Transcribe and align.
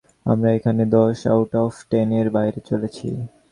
আমরা 0.25 0.49
এখানে 0.51 0.83
দশ-আউট-অফ-টেন-এর 0.95 2.27
বাইরে 2.29 2.59
চলেছি। 2.69 3.07